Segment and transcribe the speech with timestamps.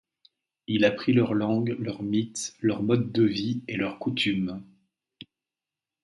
[0.65, 4.63] Il apprit leur langue, leurs mythes, leur mode de vie et leurs coutumes.